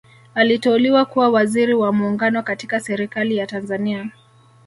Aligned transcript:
aliteuliwa 0.35 1.05
kuwa 1.05 1.29
waziri 1.29 1.73
wa 1.73 1.93
muungano 1.93 2.43
katika 2.43 2.79
serikali 2.79 3.37
ya 3.37 3.47
tanzania 3.47 4.11